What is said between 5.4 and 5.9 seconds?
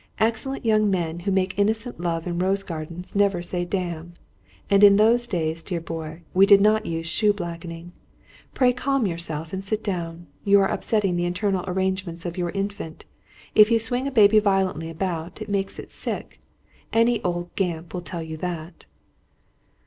dear